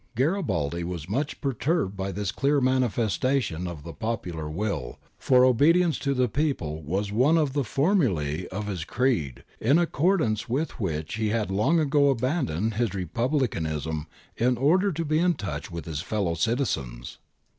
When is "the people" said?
6.15-6.81